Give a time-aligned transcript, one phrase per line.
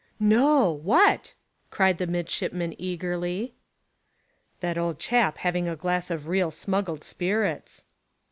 [0.19, 0.71] "No!
[0.71, 1.35] What?"
[1.69, 3.53] cried the midshipman eagerly.
[4.59, 7.85] "That old chap having a glass of real smuggled spirits."